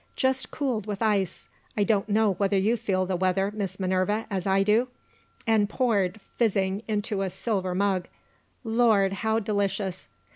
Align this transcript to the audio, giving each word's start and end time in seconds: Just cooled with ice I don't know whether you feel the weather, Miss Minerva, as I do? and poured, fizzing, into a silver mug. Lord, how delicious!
Just 0.15 0.49
cooled 0.49 0.87
with 0.87 0.99
ice 1.03 1.47
I 1.77 1.83
don't 1.83 2.09
know 2.09 2.33
whether 2.33 2.57
you 2.57 2.75
feel 2.75 3.05
the 3.05 3.15
weather, 3.15 3.51
Miss 3.53 3.79
Minerva, 3.79 4.25
as 4.31 4.47
I 4.47 4.63
do? 4.63 4.87
and 5.45 5.69
poured, 5.69 6.19
fizzing, 6.37 6.81
into 6.87 7.21
a 7.21 7.29
silver 7.29 7.75
mug. 7.75 8.07
Lord, 8.63 9.13
how 9.13 9.37
delicious! 9.37 10.07